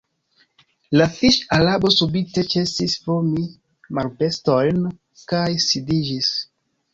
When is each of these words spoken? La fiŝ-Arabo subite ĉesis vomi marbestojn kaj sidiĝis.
La 0.99 1.05
fiŝ-Arabo 1.17 1.91
subite 1.95 2.43
ĉesis 2.53 2.95
vomi 3.09 3.45
marbestojn 3.99 4.81
kaj 5.35 5.45
sidiĝis. 5.69 6.33